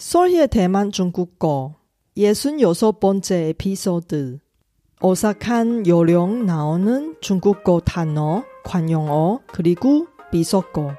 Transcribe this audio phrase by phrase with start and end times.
[0.00, 1.74] 솔희의 대만 중국어
[2.16, 4.38] 66번째 에피소드.
[5.02, 10.94] 오싹한 요령 나오는 중국어 단어, 관용어, 그리고 비속어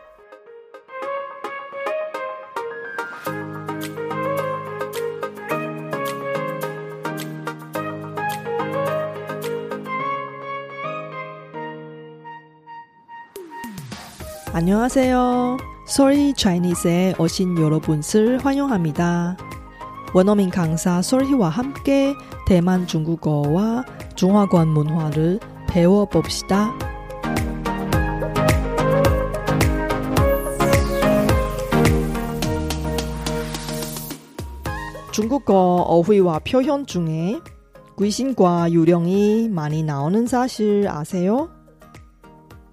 [14.62, 15.57] 안녕하세요.
[15.87, 19.35] 솔희 차이니스에 오신 여러분을 환영합니다.
[20.13, 22.13] 원어민 강사 솔희와 함께
[22.45, 23.84] 대만 중국어와
[24.16, 26.77] 중화권 문화를 배워봅시다.
[35.12, 37.39] 중국어 어휘와 표현 중에
[38.00, 41.50] 귀신과 유령이 많이 나오는 사실 아세요?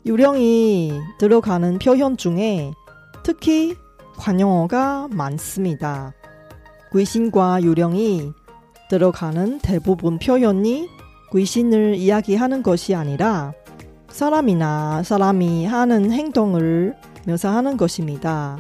[0.09, 2.73] 유령이 들어가는 표현 중에
[3.23, 3.77] 특히
[4.17, 6.15] 관용어가 많습니다.
[6.95, 8.33] 귀신과 유령이
[8.89, 10.89] 들어가는 대부분 표현이
[11.31, 13.53] 귀신을 이야기하는 것이 아니라
[14.09, 16.97] 사람이나 사람이 하는 행동을
[17.27, 18.57] 묘사하는 것입니다.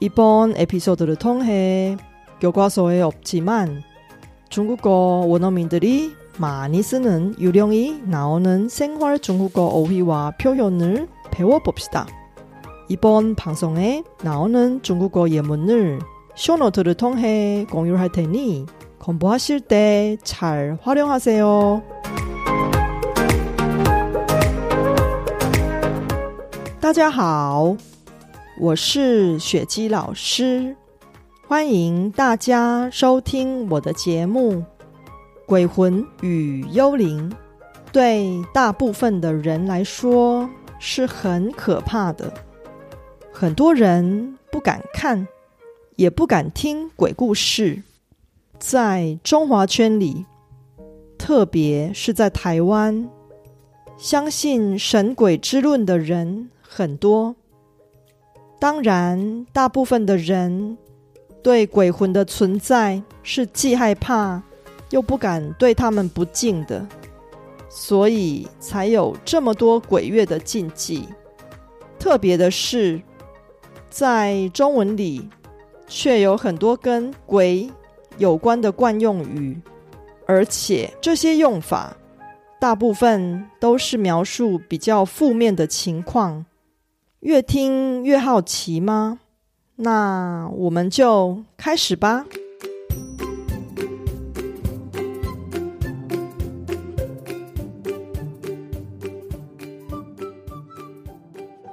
[0.00, 1.96] 이번 에피소드를 통해
[2.40, 3.84] 교과서에 없지만
[4.48, 12.07] 중국어 원어민들이 많이 쓰는 유령이 나오는 생활 중국어 어휘와 표현을 배워봅시다.
[12.89, 15.99] 이번 방송에 나오는 중국어 예문을
[16.35, 18.65] 쇼노트를 통해 공유할 테니
[18.99, 21.81] 공부하실 때 잘 활용하세요.
[26.79, 27.75] 大家好，
[28.61, 30.75] 我是雪姬老师，
[31.47, 34.63] 欢迎大家收听我的节目。
[35.52, 37.30] 鬼魂与幽灵
[37.92, 42.32] 对大部分的人来说是很可怕的，
[43.30, 45.28] 很多人不敢看，
[45.96, 47.82] 也不敢听鬼故事。
[48.58, 50.24] 在中华圈里，
[51.18, 53.10] 特别是在台湾，
[53.98, 57.36] 相信神鬼之论的人很多。
[58.58, 60.78] 当然，大部分的人
[61.42, 64.42] 对鬼魂的存在是既害怕
[64.92, 66.86] 又不敢对他们不敬的，
[67.68, 71.08] 所以才有这么多鬼月的禁忌。
[71.98, 73.02] 特别的是，
[73.90, 75.28] 在中文里
[75.86, 77.68] 却有很多跟鬼。
[78.18, 79.58] 有关的惯用语，
[80.26, 81.96] 而且这些用法
[82.60, 86.44] 大部分都是描述比较负面的情况。
[87.20, 89.20] 越听越好奇吗？
[89.76, 92.26] 那我们就开始吧。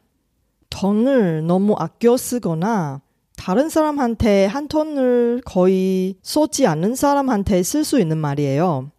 [0.70, 3.02] 돈을 너무 아껴 쓰거나
[3.36, 8.90] 다른 사람한테 한 톤을 거의 쏘지 않는 사람한테 쓸 수 있는 말이에요.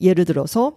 [0.00, 0.76] 예를 들어서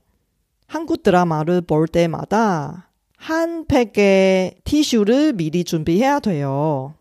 [0.71, 6.93] 한국 드라마를 볼 때마다 한 팩의 티슈를 미리 준비해야 돼요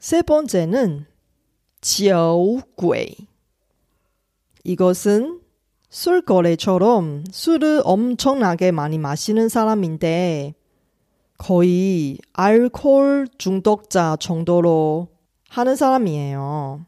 [0.00, 3.14] 세 번째는酒鬼。
[4.64, 5.40] 이것은
[5.88, 10.54] 술거래처럼 술을 엄청나게 많이 마시는 사람인데
[11.38, 15.06] 거의 알코올 중독자 정도로
[15.48, 16.86] 하는 사람이에요.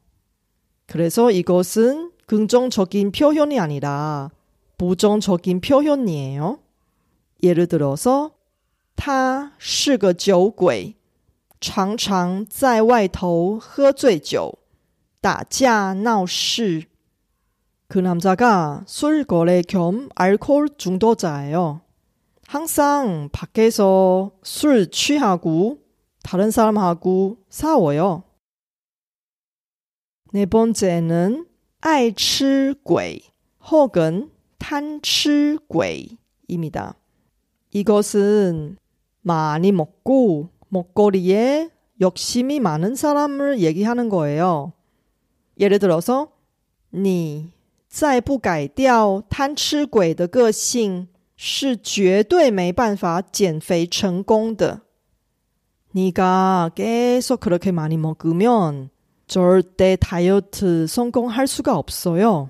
[0.87, 4.33] 그래서 이것은 긍정적인 표현이 아니라
[4.78, 6.60] 부정적인 표현이에요.
[7.44, 8.32] 예를 들어서
[8.96, 10.96] 他是个酒鬼
[11.62, 14.60] 常常在外头喝醉酒
[15.22, 16.86] 打架闹事
[17.88, 21.82] 그 남자가 술 거래 겸 알코올 중독자예요.
[22.46, 25.80] 항상 밖에서 술 취하고
[26.22, 28.24] 다른 사람하고 싸워요.
[30.32, 31.48] 네 번째는
[31.82, 33.22] 爱吃鬼
[33.72, 34.30] 혹은
[34.64, 36.18] 贪吃鬼
[36.48, 36.96] 입니다.
[37.72, 38.78] 이것은
[39.22, 41.70] 많이 먹고 먹거리에
[42.02, 44.74] 욕심이 많은 사람을 얘기하는 거예요.
[45.60, 46.32] 예를 들어서
[46.94, 47.52] 你
[47.88, 54.82] 再不改掉贪吃鬼的个性是绝对没办法减肥成功的.
[55.92, 58.90] 네가 계속 그렇게 많이 먹으면
[59.28, 62.50] 절대 다이어트 성공할 수가 없어요.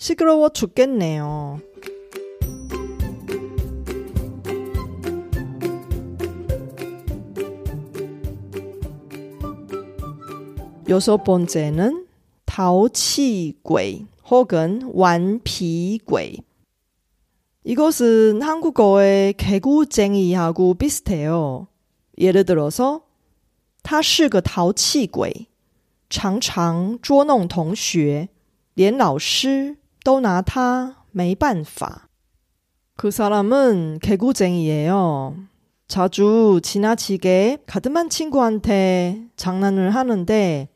[0.00, 1.60] 시끄러워 죽겠네요.
[10.88, 12.06] 여섯 번째는
[12.46, 16.36] 淘气鬼 혹은 완피鬼.
[17.64, 21.66] 이것은 한국어의 개구쟁이하고 비슷해요.
[22.18, 23.02] 예를 들어서
[23.82, 25.48] 他是个淘气鬼
[26.08, 28.28] 常常捉弄同学
[28.74, 32.08] 连老师 都拿他没办法
[32.96, 35.36] 그 사람은 개구쟁이예요.
[35.86, 40.68] 자주 지나치게 가드만 친구한테 장난을 하는데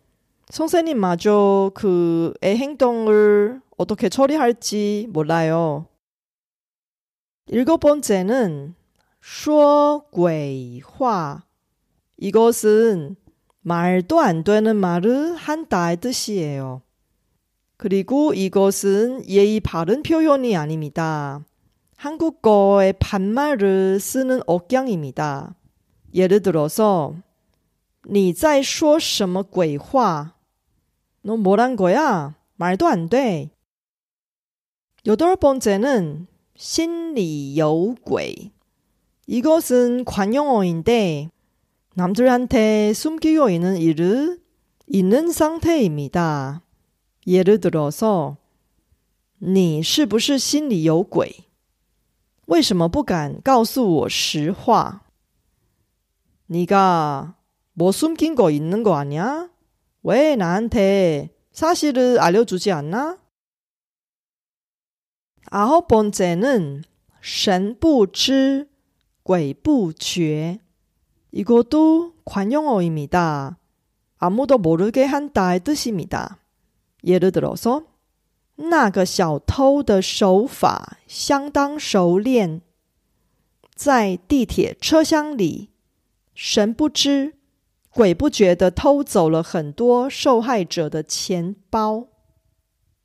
[0.50, 5.86] 선생님마저 그의 행동을 어떻게 처리할지 몰라요.
[7.46, 8.74] 일곱 번째는
[9.22, 11.44] 说鬼话.
[12.18, 13.16] 이것은
[13.62, 16.82] 말도 안 되는 말을 한다의 뜻이에요.
[17.76, 21.44] 그리고 이것은 예의 바른 표현이 아닙니다.
[21.96, 25.54] 한국어의 반말을 쓰는 억양입니다.
[26.14, 27.14] 예를 들어서
[28.08, 30.34] 你在说什么鬼话?
[31.22, 32.34] 너 뭐란 거야?
[32.56, 33.50] 말도 안 돼.
[35.06, 38.52] 여덟 번째는 신리여鬼.
[39.26, 41.30] 이것은 관용어인데
[41.94, 44.40] 남들한테 숨기고 있는 일을
[44.86, 46.62] 있는 상태입니다.
[47.26, 48.36] 예를 들어서
[49.38, 51.44] 你是不是心里有鬼
[52.46, 55.02] 为什么不敢告诉我实话？
[56.46, 59.48] 네가뭐 숨긴 거 있는 거 아니야?
[60.02, 63.18] 왜 나한테 사실을 알려주지 않나?
[65.46, 66.82] 아홉 번째는
[67.22, 68.68] 神不知
[69.22, 70.58] 鬼不觉
[71.32, 73.58] 이것도 관용어입니다.
[74.18, 76.38] 아무도 모르게 한다의 뜻입니다.
[77.04, 77.84] 예를 들어서
[78.56, 82.60] 那个小偷的手法相当熟练，
[83.74, 85.70] 在地铁车厢里
[86.34, 87.34] 神不知
[87.90, 92.08] 鬼不觉地偷走了很多受害者的钱包。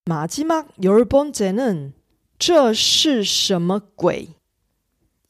[0.09, 1.93] 마지막열번째는
[2.37, 4.35] 这是什么鬼？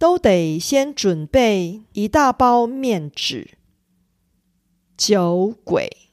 [0.00, 3.58] 都得先准备一大包面纸。
[4.96, 6.08] 酒鬼，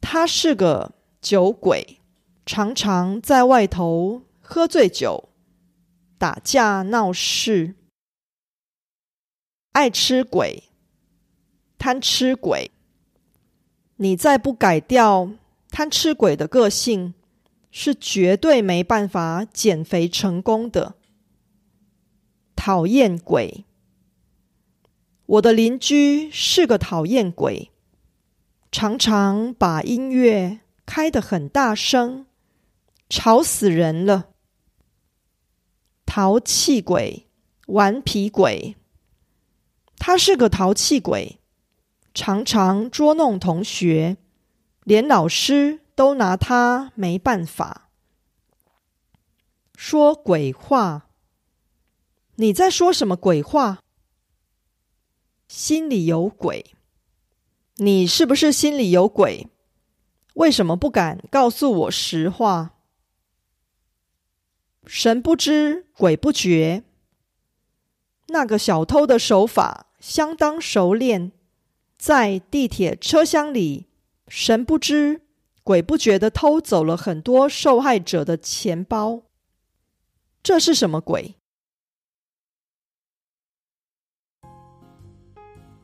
[0.00, 1.98] 他是个酒鬼，
[2.46, 5.30] 常常在外头喝醉酒。
[6.16, 7.74] 打架闹事，
[9.72, 10.62] 爱吃鬼，
[11.76, 12.70] 贪吃鬼。
[13.96, 15.32] 你再不改掉
[15.68, 17.14] 贪吃鬼的个性
[17.72, 20.94] 是绝对没办法减肥成功的。
[22.64, 23.64] 讨厌鬼，
[25.26, 27.72] 我的邻居是个讨厌鬼，
[28.70, 32.24] 常常把音乐开得很大声，
[33.08, 34.28] 吵死人了。
[36.06, 37.26] 淘气鬼，
[37.66, 38.76] 顽皮鬼，
[39.96, 41.40] 他是个淘气鬼，
[42.14, 44.18] 常常捉弄同学。
[44.84, 47.88] 连老师都拿他没办法，
[49.74, 51.08] 说鬼话。
[52.36, 53.80] 你在说什么鬼话？
[55.48, 56.74] 心里有鬼？
[57.76, 59.48] 你是不是心里有鬼？
[60.34, 62.78] 为什么不敢告诉我实话？
[64.86, 66.84] 神不知鬼不觉，
[68.28, 71.32] 那个小偷的手法相当熟练，
[71.98, 73.88] 在地铁车厢里。
[74.26, 75.20] 神不知
[75.62, 79.24] 鬼不觉的偷走了很多受害者的钱包，
[80.42, 81.34] 这是什么鬼？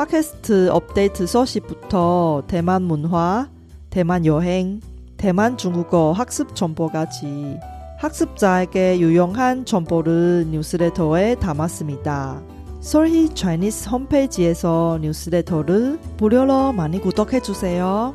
[0.00, 3.50] 팟캐스트 업데이트 소식부터 대만 문화,
[3.90, 4.80] 대만 여행,
[5.18, 7.58] 대만 중국어 학습 정보까지
[7.98, 12.40] 학습자에게 유용한 정보를 뉴스레터에 담았습니다.
[12.80, 18.14] 솔희 차이니스 홈페이지에서 뉴스레터를 무료로 많이 구독해 주세요.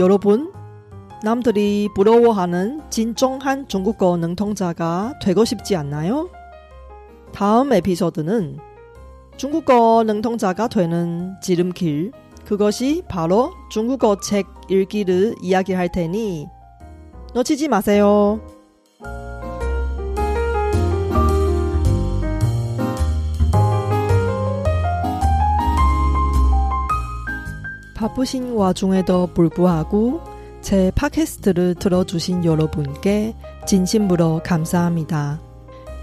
[0.00, 0.52] 여러분,
[1.22, 6.28] 남들이 부러워하는 진정한 중국어 능통자가 되고 싶지 않나요?
[7.32, 8.58] 다음 에피소드는
[9.36, 12.12] 중국어 능통자가 되는 지름길,
[12.46, 16.46] 그것이 바로 중국어 책 읽기를 이야기할 테니
[17.34, 18.40] 놓치지 마세요.
[27.94, 30.20] 바쁘신 와중에도 불구하고
[30.60, 33.34] 제 팟캐스트를 들어주신 여러분께
[33.66, 35.45] 진심으로 감사합니다.